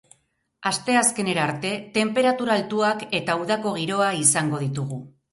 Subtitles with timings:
[0.67, 4.99] Asteazkenera arte, tenperatura altuak eta udako giroa izango ditugu.